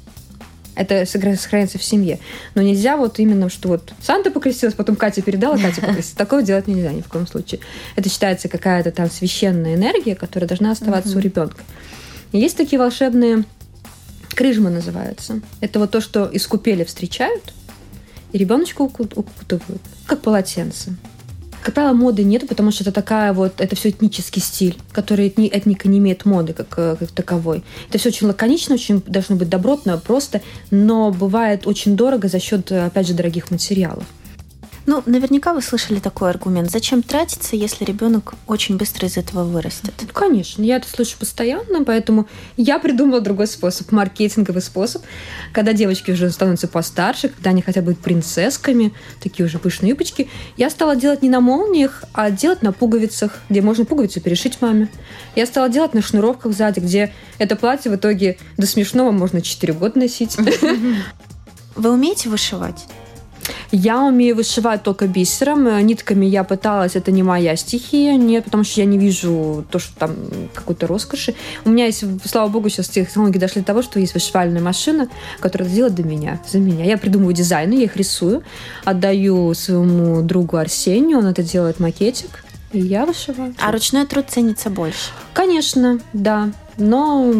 [0.76, 2.20] Это сохраняется в семье.
[2.54, 6.12] Но нельзя вот именно, что вот Санта покрестилась, потом Катя передала, Катя покрестилась.
[6.16, 7.60] Такого делать нельзя ни в коем случае.
[7.96, 11.58] Это считается какая-то там священная энергия, которая должна оставаться у ребенка.
[12.32, 13.44] Есть такие волшебные
[14.40, 15.42] Крыжма называется.
[15.60, 17.52] Это вот то, что из купели встречают,
[18.32, 20.96] и ребеночка укутывают, как полотенце.
[21.74, 25.88] Правило, моды нету, потому что это такая вот, это все этнический стиль, который этни, этника
[25.88, 27.62] не имеет моды как, э, как таковой.
[27.90, 32.72] Это все очень лаконично, очень должно быть добротно, просто, но бывает очень дорого за счет,
[32.72, 34.04] опять же, дорогих материалов.
[34.86, 36.70] Ну, наверняка вы слышали такой аргумент.
[36.70, 39.92] Зачем тратиться, если ребенок очень быстро из этого вырастет?
[40.00, 45.02] Ну, конечно, я это слышу постоянно, поэтому я придумала другой способ, маркетинговый способ,
[45.52, 50.70] когда девочки уже становятся постарше, когда они хотят быть принцессками, такие уже пышные юбочки, я
[50.70, 54.88] стала делать не на молниях, а делать на пуговицах, где можно пуговицу перешить маме.
[55.36, 59.72] Я стала делать на шнуровках сзади, где это платье в итоге до смешного можно 4
[59.74, 60.36] года носить.
[61.76, 62.86] Вы умеете вышивать?
[63.72, 65.84] Я умею вышивать только бисером.
[65.86, 68.16] Нитками я пыталась, это не моя стихия.
[68.16, 70.14] Нет, потому что я не вижу то, что там
[70.54, 71.34] какой-то роскоши.
[71.64, 75.08] У меня есть, слава богу, сейчас технологии дошли до того, что есть вышивальная машина,
[75.40, 76.84] которая это делает для меня, за меня.
[76.84, 78.42] Я придумываю дизайны, я их рисую,
[78.84, 83.54] отдаю своему другу Арсению, он это делает макетик, и я вышиваю.
[83.58, 85.10] А ручной труд ценится больше?
[85.34, 86.50] Конечно, да.
[86.76, 87.32] Но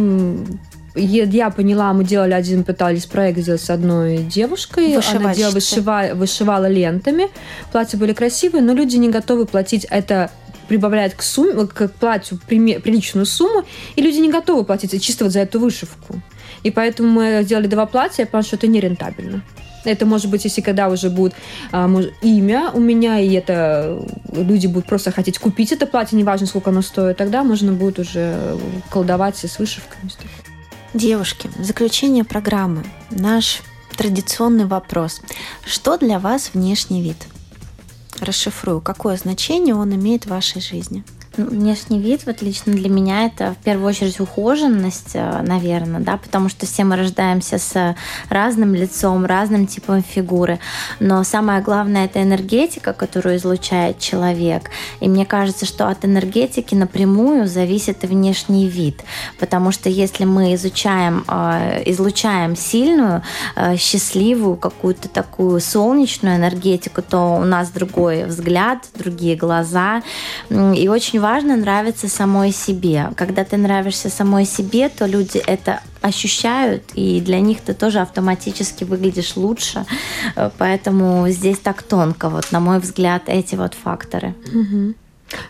[0.94, 4.96] я поняла, мы делали один, пытались проект сделать с одной девушкой.
[4.96, 7.28] Она делала, вышива, вышивала лентами.
[7.72, 10.30] Платья были красивые, но люди не готовы платить это
[10.68, 13.64] прибавляет к сумме, к платью приличную сумму,
[13.96, 16.22] и люди не готовы платить чисто вот за эту вышивку.
[16.62, 19.42] И поэтому мы сделали два платья, потому что это нерентабельно.
[19.84, 21.34] Это может быть, если когда уже будет
[21.72, 24.00] а, может, имя у меня, и это
[24.32, 28.56] люди будут просто хотеть купить это платье, неважно, сколько оно стоит, тогда можно будет уже
[28.90, 30.10] колдовать с вышивками.
[30.92, 32.84] Девушки, заключение программы.
[33.10, 33.62] Наш
[33.96, 35.20] традиционный вопрос.
[35.64, 37.16] Что для вас внешний вид?
[38.18, 41.04] Расшифрую, какое значение он имеет в вашей жизни?
[41.36, 46.16] Ну, внешний вид, вот лично для меня это в первую очередь ухоженность, э, наверное, да,
[46.16, 47.94] потому что все мы рождаемся с
[48.28, 50.58] разным лицом, разным типом фигуры.
[50.98, 54.70] Но самое главное это энергетика, которую излучает человек.
[54.98, 59.04] И мне кажется, что от энергетики напрямую зависит и внешний вид.
[59.38, 63.22] Потому что если мы изучаем, э, излучаем сильную,
[63.54, 70.02] э, счастливую, какую-то такую солнечную энергетику, то у нас другой взгляд, другие глаза.
[70.50, 73.10] И очень важно нравиться самой себе.
[73.16, 78.84] Когда ты нравишься самой себе, то люди это ощущают, и для них ты тоже автоматически
[78.84, 79.84] выглядишь лучше.
[80.36, 84.34] Э, поэтому здесь так тонко, вот, на мой взгляд, эти вот факторы.
[84.52, 84.94] Угу.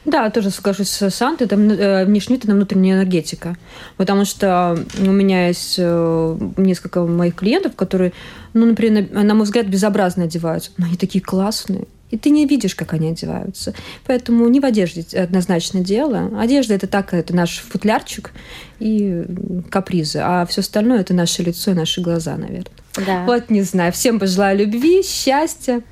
[0.04, 3.56] Да, тоже скажусь с Сантой, это внешний вид, это внутренняя энергетика.
[3.96, 8.12] Потому что у меня есть э, несколько моих клиентов, которые,
[8.52, 10.72] ну, например, на, на мой взгляд, безобразно одеваются.
[10.76, 11.86] Но они такие классные.
[12.10, 13.72] И ты не видишь, как они одеваются.
[14.06, 16.30] Поэтому не в одежде однозначно дело.
[16.38, 18.32] Одежда это так, это наш футлярчик
[18.80, 19.24] и
[19.70, 20.18] капризы.
[20.22, 22.72] А все остальное это наше лицо и наши глаза, наверное.
[23.06, 23.24] Да.
[23.24, 23.92] Вот не знаю.
[23.92, 25.82] Всем пожелаю любви, счастья,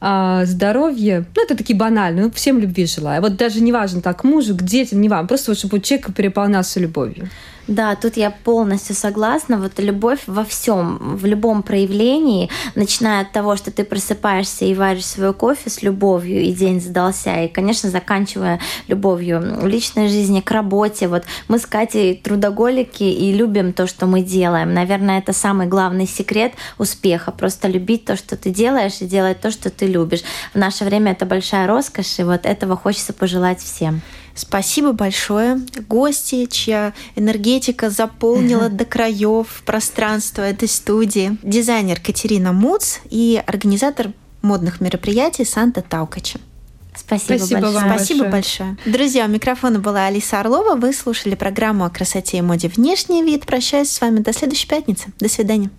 [0.00, 1.26] а, здоровья.
[1.36, 2.24] Ну, это такие банальные.
[2.24, 3.22] Ну, всем любви желаю.
[3.22, 5.28] Вот даже не важно так, мужу, к детям, не вам.
[5.28, 7.28] Просто вот, чтобы человек переполнялся любовью.
[7.70, 9.56] Да, тут я полностью согласна.
[9.56, 15.06] Вот любовь во всем, в любом проявлении, начиная от того, что ты просыпаешься и варишь
[15.06, 18.58] свой кофе с любовью, и день задался, и, конечно, заканчивая
[18.88, 21.06] любовью в личной жизни, к работе.
[21.06, 24.74] Вот мы с Катей трудоголики и любим то, что мы делаем.
[24.74, 27.30] Наверное, это самый главный секрет успеха.
[27.30, 30.24] Просто любить то, что ты делаешь, и делать то, что ты любишь.
[30.52, 34.02] В наше время это большая роскошь, и вот этого хочется пожелать всем.
[34.34, 35.60] Спасибо большое.
[35.88, 41.36] Гости, чья энергетика заполнила до краев пространство этой студии.
[41.42, 44.12] Дизайнер Катерина Муц и организатор
[44.42, 46.38] модных мероприятий Санта Таукача.
[46.94, 47.84] Спасибо, Спасибо большое.
[47.84, 48.76] Вам Спасибо большое.
[48.84, 50.74] Друзья, у микрофона была Алиса Орлова.
[50.74, 53.46] Вы слушали программу о красоте и моде «Внешний вид».
[53.46, 55.12] Прощаюсь с вами до следующей пятницы.
[55.18, 55.70] До свидания.